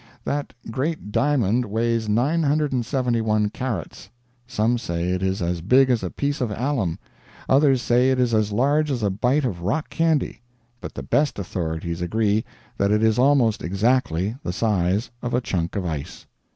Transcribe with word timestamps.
That 0.25 0.53
great 0.71 1.11
diamond 1.11 1.63
weighs 1.65 2.07
97l 2.07 3.53
carats. 3.53 4.09
Some 4.47 4.79
say 4.79 5.11
it 5.11 5.21
is 5.21 5.43
as 5.43 5.61
big 5.61 5.91
as 5.91 6.01
a 6.01 6.09
piece 6.09 6.41
of 6.41 6.49
alum, 6.49 6.97
others 7.47 7.83
say 7.83 8.09
it 8.09 8.19
is 8.19 8.33
as 8.33 8.51
large 8.51 8.89
as 8.89 9.03
a 9.03 9.11
bite 9.11 9.45
of 9.45 9.61
rock 9.61 9.91
candy, 9.91 10.41
but 10.79 10.95
the 10.95 11.03
best 11.03 11.37
authorities 11.37 12.01
agree 12.01 12.43
that 12.79 12.89
it 12.89 13.03
is 13.03 13.19
almost 13.19 13.61
exactly 13.63 14.35
the 14.41 14.51
size 14.53 15.11
of 15.21 15.35
a 15.35 15.39
chunk 15.41 15.75
of 15.75 15.85
ice. 15.85 16.25